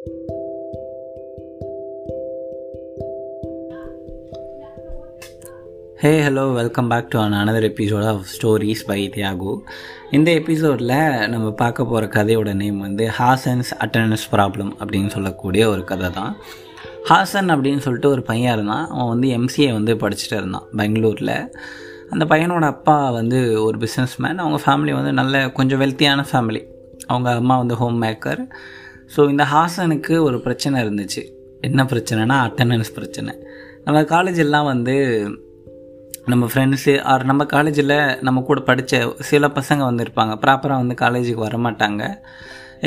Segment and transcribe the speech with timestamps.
[0.00, 0.12] Hey
[6.02, 9.56] hello welcome back to an another episode of stories by Thiyagu
[10.10, 16.10] இந்த எபிசோடில் நம்ம பார்க்க போகிற கதையோட நேம் வந்து ஹாசன்ஸ் அட்டண்டன்ஸ் ப்ராப்ளம் அப்படின்னு சொல்லக்கூடிய ஒரு கதை
[16.10, 16.36] தான்.
[17.08, 18.88] ஹாசன் அப்படின்னு சொல்லிட்டு ஒரு பையன் இருந்தான்.
[18.88, 21.56] அவன் வந்து எம்சிஏ வந்து படிச்சுட்டு இருந்தான் பெங்களூரில்.
[22.10, 26.64] அந்த பையனோட அப்பா வந்து ஒரு பிஸ்னஸ் மேன் அவங்க ஃபேமிலி வந்து நல்ல கொஞ்சம் வெல்த்தியான ஃபேமிலி
[27.06, 28.46] அவங்க அம்மா வந்து ஹோம் மேக்கர்
[29.14, 31.22] ஸோ இந்த ஹாசனுக்கு ஒரு பிரச்சனை இருந்துச்சு.
[31.68, 33.32] என்ன பிரச்சனைனா அட்டண்டன்ஸ் பிரச்சனை.
[33.86, 34.96] நம்ம காலேஜெல்லாம் வந்து
[36.32, 37.94] நம்ம ஃப்ரெண்ட்ஸு ஆர் நம்ம காலேஜில்
[38.26, 42.02] நம்ம கூட படித்த சில பசங்க வந்து இருப்பாங்க ப்ராப்பராக வந்து காலேஜுக்கு வரமாட்டாங்க.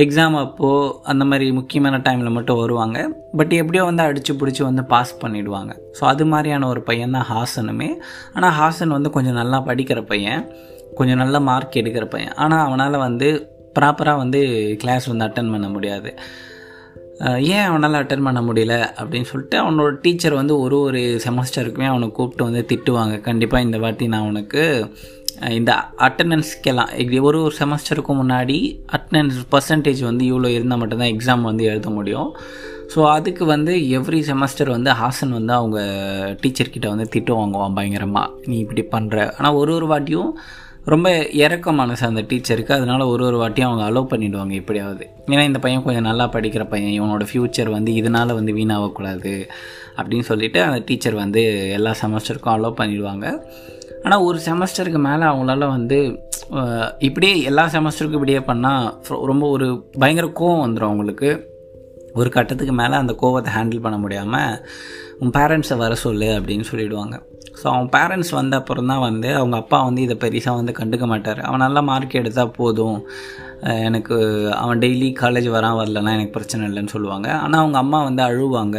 [0.03, 2.99] எக்ஸாம் அப்போது அந்த மாதிரி முக்கியமான டைமில் மட்டும் வருவாங்க.
[3.40, 7.90] பட் எப்படியோ வந்து அடித்து பிடிச்சி வந்து பாஸ் பண்ணிவிடுவாங்க ஸோ அது மாதிரியான ஒரு பையன் தான் ஹாசனுமே.
[8.35, 10.41] ஆனால் ஹாசன் வந்து கொஞ்சம் நல்லா படிக்கிற பையன்.
[10.98, 12.34] கொஞ்சம் நல்ல மார்க் எடுக்கிற பையன்.
[12.35, 13.29] ஆனால் அவனால் வந்து
[13.80, 14.41] ப்ராப்பராக வந்து
[14.82, 16.12] கிளாஸ் வந்து அட்டன் பண்ண முடியாது.
[17.55, 22.48] ஏன் அவனால் அட்டன் பண்ண முடியல அப்படின்னு சொல்லிட்டு அவனோட டீச்சர் வந்து ஒரு ஒரு செமஸ்டருக்குமே அவனை கூப்பிட்டு
[22.49, 23.21] வந்து திட்டுவாங்க.
[23.21, 24.63] கண்டிப்பாக இந்த வாட்டி நான் அவனுக்கு
[25.49, 28.57] இந்த அட்டண்டன்ஸ்க்கெல்லாம் ஒரு ஒரு செமஸ்டருக்கும் முன்னாடி
[28.98, 32.30] அட்டண்டன்ஸ் பர்சன்டேஜ் வந்து இவ்வளோ இருந்தால் மட்டும்தான் எக்ஸாம் வந்து எழுத முடியும்.
[32.93, 35.80] ஸோ அதுக்கு வந்து எவ்ரி செமஸ்டர் வந்து ஹாசன் வந்து அவங்க
[36.41, 40.32] டீச்சர்கிட்ட வந்து திட்டு வாங்குவான் பயங்கரமாக நீ இப்படி பண்ணுற ஆனால் ஒரு ஒரு வாட்டியும்
[40.91, 41.09] ரொம்ப
[41.43, 42.73] இறக்க மனசு அந்த டீச்சருக்கு.
[42.77, 45.03] அதனால் ஒரு ஒரு வாட்டியும் அவங்க அலோவ் பண்ணிவிடுவாங்க எப்படியாவது.
[45.34, 46.95] ஏன்னா இந்த பையன் கொஞ்சம் நல்லா படிக்கிற பையன்.
[46.99, 49.34] இவனோட ஃப்யூச்சர் வந்து இதனால் வந்து வீணாகக்கூடாது
[49.98, 51.43] அப்படின்னு சொல்லிவிட்டு அந்த டீச்சர் வந்து
[51.77, 53.25] எல்லா செமஸ்டருக்கும் அலோவ் பண்ணிடுவாங்க.
[54.03, 55.99] ஆனால் ஒரு செமஸ்டருக்கு மேலே அவங்களால வந்து
[57.07, 58.87] இப்படியே எல்லா செமஸ்டருக்கும் இப்படியே பண்ணால்
[59.31, 59.68] ரொம்ப ஒரு
[60.01, 61.31] பயங்கர கோவம் வந்துடும் அவங்களுக்கு.
[62.21, 64.57] ஒரு கட்டத்துக்கு மேலே அந்த கோவத்தை ஹேண்டில் பண்ண முடியாமல்
[65.22, 67.16] உன் பேரண்ட்ஸை வர சொல்லு அப்படின்னு சொல்லிவிடுவாங்க
[67.59, 71.40] ஸோ அவன் பேரண்ட்ஸ் வந்த அப்புறம் தான் வந்து அவங்க அப்பா வந்து இதை பெருசாக வந்து கண்டுக்க மாட்டார்.
[71.47, 73.00] அவன் நல்லா மார்க் எடுத்தால் போதும்.
[73.88, 74.16] எனக்கு
[74.63, 77.28] அவன் டெய்லி காலேஜ் வரான் வரலன்னா எனக்கு பிரச்சனை இல்லைன்னு சொல்லுவாங்க.
[77.44, 78.78] ஆனால் அவங்க அம்மா வந்து அழுவாங்க.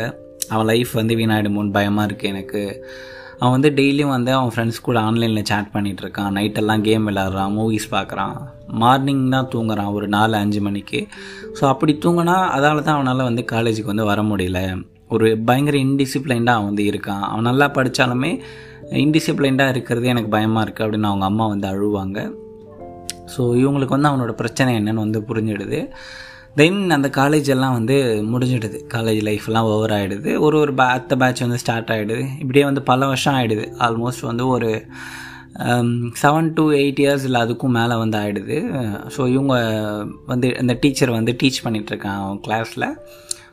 [0.52, 2.62] அவன் லைஃப் வந்து வீணாயிடுமோன்னு பயமாக இருக்குது எனக்கு.
[3.41, 8.36] அவன் வந்து டெய்லியும் வந்து அவன் ஃப்ரெண்ட்ஸ் கூட ஆன்லைனில் சேட் பண்ணிகிட்ருக்கான் நைட்டெல்லாம் கேம் விளாட்றான் மூவிஸ் பார்க்குறான்.
[8.83, 11.01] மார்னிங் தான் தூங்குறான் ஒரு நாலு அஞ்சு மணிக்கு.
[11.58, 14.61] ஸோ அப்படி தூங்கினா அதால் தான் அவனால் வந்து காலேஜுக்கு வந்து வர முடியல.
[15.11, 17.25] ஒரு பயங்கர இன்டிசிப்ளைன்டாக அவன் வந்து இருக்கான்.
[17.31, 18.31] அவன் நல்லா படித்தாலுமே
[19.05, 22.19] இன்டிசிப்ளைன்டாக இருக்கிறது எனக்கு பயமாக இருக்குது அப்படின்னு அவங்க அம்மா வந்து அழுவாங்க.
[23.35, 25.81] ஸோ இவங்களுக்கு வந்து அவனோட பிரச்சனை என்னென்னு வந்து புரிஞ்சிடுது.
[26.57, 27.97] தென் அந்த காலேஜ் எல்லாம் வந்து
[28.33, 28.79] முடிஞ்சிடுது.
[28.95, 33.07] காலேஜ் லைஃப்லாம் ஓவர் ஆகிடுது ஒரு ஒரு பே அத்த பேட்ச் வந்து ஸ்டார்ட் ஆகிடுது இப்படியே வந்து பல
[33.07, 34.71] வருஷம் ஆகிடுது ஆல்மோஸ்ட் வந்து ஒரு
[36.23, 38.57] செவன் டு எயிட் இயர்ஸ் இல்லை அதுக்கும் மேலே வந்து ஆகிடுது
[39.17, 39.57] ஸோ இவங்க
[40.27, 42.86] வந்து அந்த டீச்சர் வந்து டீச் பண்ணிகிட்ருக்கான் அவன் கிளாஸில்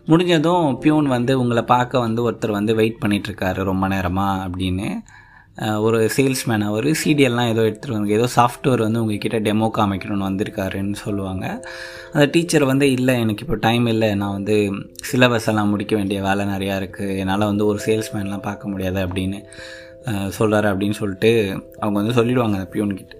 [0.10, 4.88] முடிஞ்சதும் பியூன் வந்து உங்களை பார்க்க வந்து ஒருத்தர் வந்து வெயிட் பண்ணிகிட்ருக்காரு ரொம்ப நேரமாக அப்படின்னு.
[5.86, 11.46] ஒரு சேல்ஸ்மேன் அவர் சிடிஎல்லாம் ஏதோ எடுத்துகிட்டு வந்து ஏதோ சாஃப்ட்வேர் வந்து உங்ககிட்ட டெமோ காமிக்கணும்னு வந்திருக்காருன்னு சொல்லுவாங்க.
[12.14, 14.10] அந்த டீச்சர் வந்து இல்லை எனக்கு இப்போ டைம் இல்லை.
[14.22, 14.56] நான் வந்து
[15.10, 19.42] சிலபஸ் எல்லாம் முடிக்க வேண்டிய வேலை நிறையா இருக்குது என்னால் வந்து ஒரு சேல்ஸ்மேன்லாம் பார்க்க முடியாது அப்படின்னு
[20.40, 21.34] சொல்கிறாரு அப்படின்னு சொல்லிட்டு
[21.82, 23.16] அவங்க வந்து சொல்லிவிடுவாங்க அந்த பியூன்கிட்ட.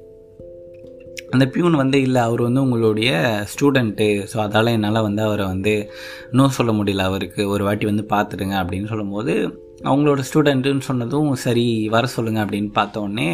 [1.36, 3.12] அந்த பியூன் வந்து இல்லை அவர் வந்து உங்களுடைய
[3.52, 5.74] ஸ்டூடெண்ட்டு ஸோ அதால் என்னால் வந்து அவரை வந்து
[6.32, 7.06] இன்னும் சொல்ல முடியல.
[7.10, 9.34] அவருக்கு ஒரு வாட்டி வந்து பார்த்துடுங்க அப்படின்னு சொல்லும்போது
[9.90, 13.30] அவங்களோட ஸ்டூடெண்ட்டுன்னு சொன்னதும் சரி வர சொல்லுங்கள் அப்படின்னு பார்த்தோன்னே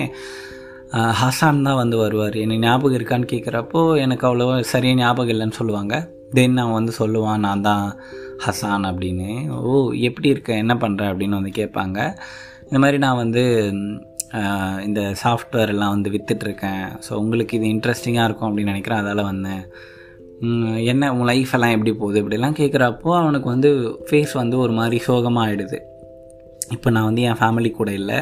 [1.22, 2.36] ஹசான் தான் வந்து வருவார்.
[2.44, 5.96] எனக்கு ஞாபகம் இருக்கான்னு கேட்குறப்போ எனக்கு அவ்வளோ சரியாக ஞாபகம் இல்லைன்னு சொல்லுவாங்க.
[6.36, 7.86] தென் அவன் வந்து சொல்லுவான் நான் தான்
[8.46, 9.30] ஹசான் அப்படின்னு.
[9.70, 9.74] ஓ
[10.10, 10.52] எப்படி இருக்க?
[10.64, 12.00] என்ன பண்ணுற அப்படின்னு வந்து கேட்பாங்க.
[12.70, 13.44] இந்த மாதிரி நான் வந்து
[14.86, 19.02] இந்த சாஃப்ட்வேர் எல்லாம் வந்து விற்றுட்ருக்கேன் ஸோ உங்களுக்கு இது இன்ட்ரெஸ்டிங்காக இருக்கும் அப்படின்னு நினைக்கிறேன்.
[19.04, 19.64] அதால் வந்தேன்.
[20.92, 22.18] என்ன உன் லைஃப் எல்லாம் எப்படி போகுது?
[22.24, 23.70] இப்படிலாம் கேட்குறப்போ அவனுக்கு வந்து
[24.10, 25.80] ஃபேஸ் வந்து ஒரு மாதிரி சோகமாக ஆகிடுது
[26.76, 28.20] இப்போ நான் வந்து என் ஃபேமிலி கூட இல்லை.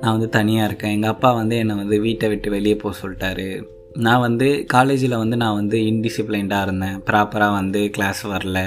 [0.00, 0.90] நான் வந்து தனியாக இருக்கேன்.
[0.90, 3.48] எங்கள் அப்பா வந்து என்னை வந்து வீட்டை விட்டு வெளியே போக சொல்லிட்டாரு.
[3.92, 7.02] நான் வந்து காலேஜில் வந்து நான் வந்து இன்டிசிப்ளைன்டாக இருந்தேன்.
[7.10, 8.60] ப்ராப்பராக வந்து கிளாஸ் வரல.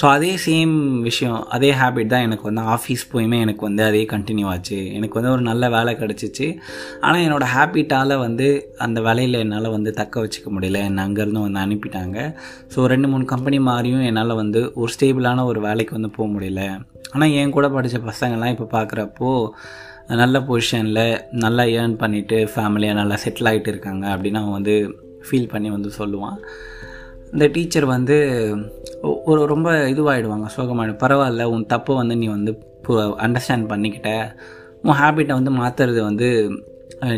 [0.00, 0.74] ஸோ அதே சேம்
[1.08, 4.78] விஷயம் அதே ஹேபிட் தான் எனக்கு வந்து ஆஃபீஸ் போயுமே எனக்கு வந்து அதே கண்டினியூ ஆச்சு.
[4.98, 6.46] எனக்கு வந்து ஒரு நல்ல வேலை கிடச்சிச்சு.
[7.06, 8.48] ஆனால் என்னோடய ஹேபிட்டால் வந்து
[8.86, 10.80] அந்த வேலையில் என்னால் வந்து தக்க வச்சுக்க முடியல.
[10.88, 12.18] என்னை அங்கேருந்து வந்து அனுப்பிட்டாங்க.
[12.74, 16.64] ஸோ ரெண்டு மூணு கம்பெனி மாறியும் என்னால் வந்து ஒரு ஸ்டேபிளான ஒரு வேலைக்கு வந்து போக முடியல.
[17.14, 19.30] ஆனால் என் கூட படித்த பசங்கள்லாம் இப்போ பார்க்குறப்போ
[20.20, 21.04] நல்ல பொசிஷனில்
[21.42, 24.74] நல்லா ஏர்ன் பண்ணிவிட்டு ஃபேமிலியாக நல்லா செட்டில் ஆகிட்டு இருக்காங்க அப்படின்னு அவன் வந்து
[25.26, 26.38] ஃபீல் பண்ணி வந்து சொல்லுவான்.
[27.34, 28.16] இந்த டீச்சர் வந்து
[29.30, 32.52] ஒரு ரொம்ப இதுவாகிடுவாங்க சோகமாயிடும் பரவாயில்ல உன் தப்பை வந்து நீ வந்து
[33.26, 34.10] அண்டர்ஸ்டாண்ட் பண்ணிக்கிட்ட.
[34.86, 36.28] உன் ஹேபிட்டை வந்து மாற்றுறது வந்து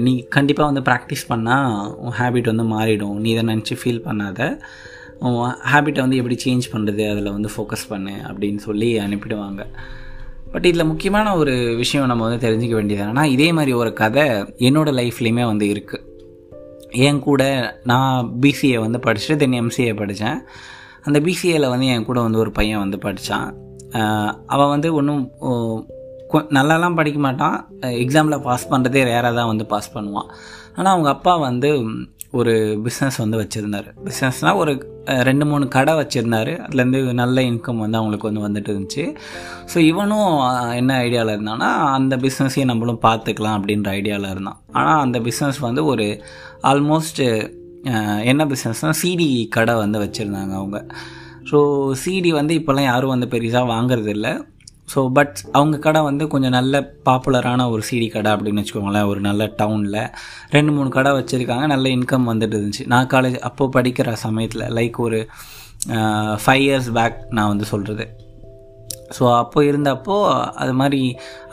[0.07, 1.73] நீ கண்டிப்பாக வந்து ப்ராக்டிஸ் பண்ணால்
[2.05, 3.17] உன் ஹேபிட் வந்து மாறிடும்.
[3.25, 4.41] நீ இதை நினச்சி ஃபீல் பண்ணாத.
[5.27, 5.37] உன்
[5.73, 9.63] ஹேபிட்டை வந்து எப்படி சேஞ்ச் பண்ணுறது அதில் வந்து ஃபோக்கஸ் பண்ணு அப்படின்னு சொல்லி அனுப்பிடுவாங்க.
[10.55, 14.27] பட் இதில் முக்கியமான ஒரு விஷயம் நம்ம வந்து தெரிஞ்சிக்க வேண்டியது ஆனால் இதே மாதிரி ஒரு கதை
[14.69, 16.05] என்னோடய லைஃப்லேயுமே வந்து இருக்குது
[16.97, 17.43] என் கூட
[17.85, 20.41] நான் பிசிஏ வந்து படிச்சுட்டு தென் எம்சிஏ படித்தேன்
[21.03, 23.49] அந்த பிசிஏல வந்து என் கூட வந்து ஒரு பையன் வந்து படித்தான்
[24.47, 25.25] அவன் வந்து ஒன்றும்
[26.33, 27.71] நல்லாலாம் படிக்க மாட்டான்.
[27.81, 30.31] எக்ஸாமில் பாஸ் பண்ணுறதே ரேராக தான் வந்து பாஸ் பண்ணுவான்.
[30.75, 31.85] ஆனால் அவங்க அப்பா வந்து
[32.31, 33.89] ஒரு பிஸ்னஸ் வந்து வச்சுருந்தார்.
[34.05, 34.94] பிஸ்னஸ்னால் ஒரு
[35.29, 36.53] ரெண்டு மூணு கடை வச்சுருந்தார்.
[36.67, 39.05] அதுலேருந்து நல்ல இன்கம் வந்து அவங்களுக்கு வந்து வந்துட்டு இருந்துச்சு.
[39.73, 40.31] ஸோ இவனும்
[40.81, 44.59] என்ன ஐடியாவில் இருந்தான்னா அந்த பிஸ்னஸையும் நம்மளும் பார்த்துக்கலாம் அப்படின்ற ஐடியாவில் இருந்தான்.
[44.79, 46.07] ஆனால் அந்த பிஸ்னஸ் வந்து ஒரு
[46.73, 47.23] ஆல்மோஸ்ட்
[48.33, 49.29] என்ன பிஸ்னஸ்னால் சிடி
[49.59, 50.79] கடை வந்து வச்சுருந்தாங்க அவங்க.
[51.51, 51.59] ஸோ
[52.03, 54.29] சிடி வந்து இப்போல்லாம் யாரும் வந்து பெருசாக வாங்குறதில்ல.
[54.89, 59.09] ஸோ பட் அவங்க கடை வந்து கொஞ்சம் நல்ல பாப்புலரான ஒரு சிடி கடை அப்படின்னு வச்சுக்கோங்களேன்.
[59.13, 60.01] ஒரு நல்ல டவுனில்
[60.55, 61.67] ரெண்டு மூணு கடை வச்சுருக்காங்க.
[61.75, 62.85] நல்ல இன்கம் வந்துட்டு இருந்துச்சு.
[62.93, 65.21] நான் காலேஜ் அப்போது படிக்கிற சமயத்தில் லைக் ஒரு
[66.45, 68.07] ஃபைவ் இயர்ஸ் பேக் நான் வந்து சொல்கிறது
[69.17, 70.15] ஸோ அப்போ இருந்தப்போ
[70.63, 71.01] அது மாதிரி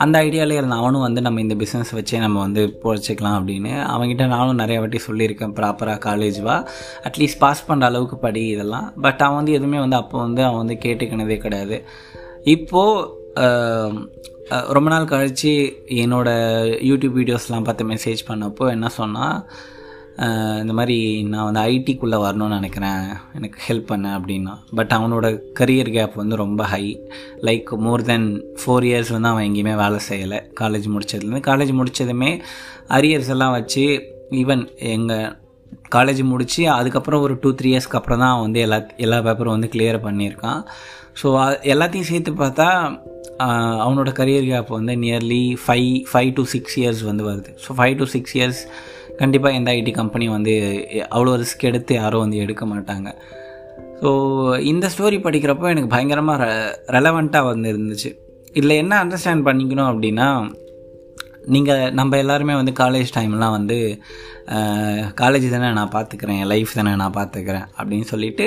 [0.02, 4.60] அந்த ஐடியாவிலே இருந்த அவனும் வந்து நம்ம இந்த பிஸ்னஸ் வச்சே நம்ம வந்து பொழைச்சிக்கலாம் அப்படின்னு அவங்ககிட்ட நானும்
[4.62, 5.52] நிறைய வாட்டி சொல்லியிருக்கேன்.
[5.58, 6.56] ப்ராப்பராக காலேஜ்வா
[7.08, 8.86] அட்லீஸ்ட் பாஸ் பண்ணுற அளவுக்கு படி இதெல்லாம்.
[9.04, 11.78] பட் அவன் வந்து எதுவுமே வந்து அப்போ வந்து அவன் வந்து கேட்டுக்கினதே கிடையாது.
[12.54, 13.20] இப்போது
[14.76, 15.52] ரொம்ப நாள் கழித்து
[16.02, 19.36] என்னோடய யூடியூப் வீடியோஸ்லாம் பார்த்து மெசேஜ் பண்ணப்போ என்ன சொன்னால்
[20.62, 20.96] இந்த மாதிரி
[21.32, 24.54] நான் வந்து ஐடிக்குள்ளே வரணும்னு நினைக்கிறேன் எனக்கு ஹெல்ப் பண்ண அப்படின்னா.
[24.78, 25.26] பட் அவனோட
[25.60, 26.84] கரியர் கேப் வந்து ரொம்ப high
[27.48, 28.26] like more than
[28.60, 30.40] four years வந்து அவன் எங்கேயுமே வேலை செய்யலை.
[30.60, 32.30] காலேஜ் முடித்ததுலேருந்து காலேஜ் முடித்ததுமே
[32.88, 33.84] அரியர்ஸ் எல்லாம் வச்சு
[34.42, 34.64] ஈவன்
[34.96, 35.30] எங்கள்
[35.94, 39.72] காலேஜ் முடித்து அதுக்கப்புறம் ஒரு டூ த்ரீ இயர்ஸ்க்கு அப்புறம் தான் அவன் வந்து எல்லா எல்லா பேப்பரும் வந்து
[39.72, 40.60] கிளியர் பண்ணியிருக்கான்.
[41.22, 41.28] ஸோ
[41.72, 42.68] எல்லாத்தையும் சேர்த்து பார்த்தா
[43.38, 47.50] அவனோட கரியர் கேப் வந்து nearly five five to six years வந்து வருது.
[47.66, 48.60] So five to six years
[49.16, 50.52] கண்டிப்பாக எந்த ஐடி கம்பெனி வந்து
[51.10, 53.14] அவ்வளோ ரிஸ்க் எடுத்து யாரும் வந்து எடுக்க மாட்டாங்க.
[54.02, 54.10] ஸோ
[54.60, 56.52] இந்த ஸ்டோரி படிக்கிறப்போ எனக்கு பயங்கரமாக ரெ
[56.96, 58.10] ரெலவெண்ட்டாக வந்து இருந்துச்சு.
[58.52, 60.28] இதில் என்ன அண்டர்ஸ்டாண்ட் பண்ணிக்கணும் அப்படின்னா
[61.54, 63.76] நீங்கள் நம்ம எல்லாருமே வந்து காலேஜ் டைம்லாம் வந்து
[65.20, 68.46] காலேஜ் தானே நான் பார்த்துக்கிறேன் என் லைஃப் தானே நான் பார்த்துக்கிறேன் அப்படின்னு சொல்லிட்டு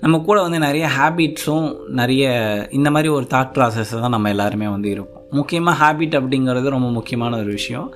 [0.00, 1.68] நம்ம கூட வந்து நிறைய ஹேபிட்ஸும்
[2.00, 2.24] நிறைய
[2.70, 5.24] இந்த மாதிரி ஒரு தாட் ப்ராசஸ் தான் நம்ம எல்லாருமே வந்து இருப்போம்.
[5.32, 7.88] முக்கியமாக ஹேபிட் அப்படிங்கிறது ரொம்ப முக்கியமான ஒரு விஷயம்.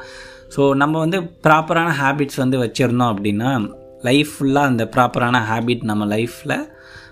[0.56, 3.50] ஸோ நம்ம வந்து ப்ராப்பரான ஹேபிட்ஸ் வந்து வச்சுருந்தோம் அப்படின்னா
[4.02, 6.56] லைஃப் ஃபுல்லாக அந்த ப்ராப்பரான ஹேபிட் நம்ம லைஃப்பில்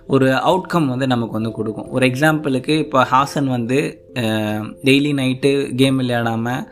[0.07, 1.89] ஒரு அவுட்கம் வந்து நமக்கு வந்து கொடுக்கும்.
[1.91, 3.79] ஒரு எக்ஸாம்பிளுக்கு இப்போ ஹாசன் வந்து
[4.89, 6.63] டெய்லி நைட்டு கேம் விளையாடாமல்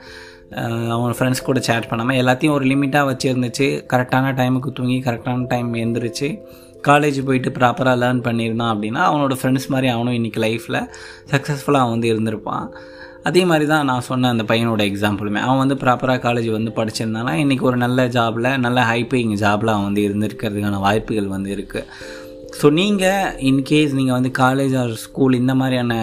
[0.94, 3.68] அவங்க ஃப்ரெண்ட்ஸ் கூட சேட் பண்ணாமல் எல்லாத்தையும் ஒரு லிமிட்டாக வச்சுருந்துச்சு.
[3.92, 6.30] கரெக்டான டைமுக்கு தூங்கி கரெக்டான டைம் எழுந்திரிச்சு
[6.88, 10.80] காலேஜ் போயிட்டு ப்ராப்பராக லேர்ன் பண்ணியிருந்தான் அப்படின்னா அவனோட ஃப்ரெண்ட்ஸ் மாதிரி அவனும் இன்றைக்கி லைஃப்பில்
[11.32, 12.66] சக்ஸஸ்ஃபுல்லாக அவன் வந்து இருந்திருப்பான்.
[13.24, 17.60] அதே மாதிரி தான் நான் சொன்ன அந்த பையனோட எக்ஸாம்பிளுமே அவன் வந்து ப்ராப்பராக காலேஜ் வந்து படிச்சிருந்தானா இன்றைக்கி
[17.60, 21.84] ஒரு நல்ல ஜாபில் நல்ல ஹைப்பேயிங் ஜாபில் அவன் வந்து இருந்திருக்கிறதுக்கான வாய்ப்புகள் வந்து இருக்குது
[22.58, 25.94] ஸோ நீங்கள் இன்கேஸ் நீங்கள் வந்து காலேஜ் ஆர் ஸ்கூல் இந்த மாதிரியான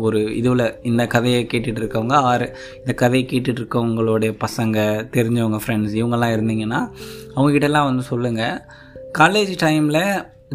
[0.00, 2.46] ஒரு இதுவில் இந்த கதையை கேட்டுட்டு இருக்கவங்க ஆர்
[2.80, 4.76] இந்த கதையை கேட்டுட்டு இருக்கவங்களுடைய பசங்க
[5.16, 6.80] தெரிஞ்சவங்க ஃப்ரெண்ட்ஸ் இவங்கெல்லாம் இருந்தீங்கன்னா
[7.34, 8.56] அவங்ககிட்டலாம் வந்து சொல்லுங்கள்
[9.12, 10.02] காலேஜ் டைமில்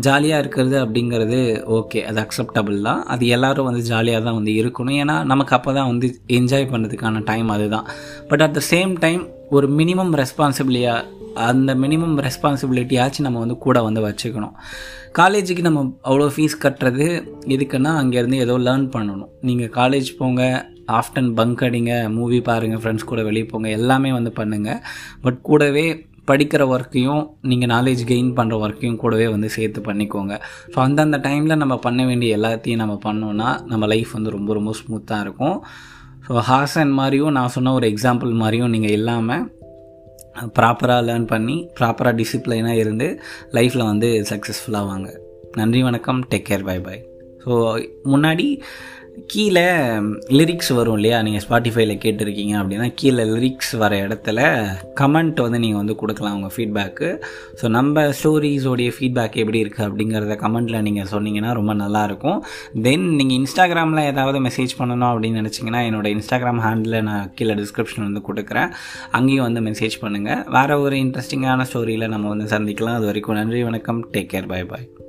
[0.06, 1.40] ஜாலியாக இருக்கிறது அப்படிங்கிறது
[1.78, 3.02] ஓகே அது அக்செப்டபுள் தான்.
[3.06, 4.98] அது எல்லோரும் வந்து ஜாலியாக தான் வந்து இருக்கணும்.
[5.04, 6.08] ஏன்னா நமக்கு அப்போ தான் வந்து
[6.38, 7.88] என்ஜாய் பண்ணுறதுக்கான டைம் அதுதான்.
[8.30, 11.08] But at the same time ஒரு மினிமம் ரெஸ்பான்சிபிலியாக
[11.48, 14.56] அந்த மினிமம் ரெஸ்பான்சிபிலிட்டியாச்சும் நம்ம வந்து கூட வந்து வச்சுக்கணும்.
[15.20, 17.08] காலேஜுக்கு நம்ம அவ்வளோ ஃபீஸ் கட்டுறது
[17.56, 19.32] எதுக்குன்னா அங்கேருந்து ஏதோ லேர்ன் பண்ணணும்.
[19.48, 20.42] நீங்கள் காலேஜ் போங்க
[21.00, 24.82] ஆஃப்டன் பங்க் அடிங்க மூவி பாருங்கள் ஃப்ரெண்ட்ஸ் கூட வெளியே போங்க எல்லாமே வந்து பண்ணுங்கள்
[25.26, 25.86] பட் கூடவே
[26.30, 30.34] படிக்கிற ஒர்க்கையும் நீங்கள் நாலேஜ் கெயின் பண்ணுற ஒர்க்கையும் கூடவே வந்து சேர்த்து பண்ணிக்கோங்க.
[30.74, 35.26] ஸோ அந்தந்த டைமில் நம்ம பண்ண வேண்டிய எல்லாத்தையும் நம்ம பண்ணோன்னா நம்ம லைஃப் வந்து ரொம்ப ரொம்ப ஸ்மூத்தாக
[35.26, 35.58] இருக்கும்.
[36.28, 39.44] ஸோ ஹாசன் மாதிரியும் நான் சொன்ன ஒரு எக்ஸாம்பிள் மாதிரியும் நீங்கள் இல்லாமல்
[40.36, 43.22] ப்ராப்பராக லேர்ன் பண்ணி ப்ராப்பராக டிசிப்ளைனாக இருந்து
[43.52, 45.20] லைஃப்பில் வந்து சக்ஸஸ்ஃபுல்லாக வாங்க.
[45.56, 46.28] நன்றி வணக்கம்.
[46.30, 47.10] Take care bye bye
[47.46, 47.54] so
[48.04, 48.62] முன்னாடி
[49.32, 49.64] கீழே
[50.38, 51.22] லிரிக்ஸ் வரும் இல்லையா?
[51.22, 54.40] நீங்கள் ஸ்பாட்டிஃபைல கேட்டிருக்கீங்க அப்படின்னா கீழே லிரிக்ஸ் வர இடத்துல
[55.00, 57.10] கமெண்ட் வந்து நீங்கள் வந்து கொடுக்கலாம் உங்கள் ஃபீட்பேக்கு
[57.62, 62.40] ஸோ நம்ம ஸ்டோரிஸோடைய ஃபீட்பேக் எப்படி இருக்குது அப்படிங்கிறத கமெண்ட்டில் நீங்கள் சொன்னீங்கன்னா ரொம்ப நல்லாயிருக்கும்
[62.88, 68.24] தென் நீங்கள் இன்ஸ்டாகிராமில் ஏதாவது மெசேஜ் பண்ணணும் அப்படின்னு நினச்சிங்கன்னா என்னோடய இன்ஸ்டாகிராம் ஹேண்டில் நான் கீழே டிஸ்கிரிப்ஷன் வந்து
[68.32, 68.72] கொடுக்குறேன்.
[69.12, 73.00] அங்கேயும் வந்து மெசேஜ் பண்ணுங்கள் வேறு ஒரு இன்ட்ரெஸ்டிங்கான ஸ்டோரியில் நம்ம வந்து சந்திக்கலாம்.
[73.02, 74.02] அது வரைக்கும் நன்றி வணக்கம்.
[74.16, 75.01] டேக் கேர் பாய் பாய்